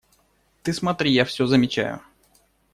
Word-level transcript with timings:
–Ты 0.63 0.73
смотри! 0.73 1.11
Я 1.11 1.25
все 1.25 1.45
замечаю. 1.45 2.01